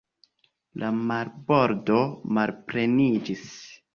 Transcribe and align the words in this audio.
La 0.83 0.89
marbordo 1.09 1.99
malpleniĝis. 2.39 3.47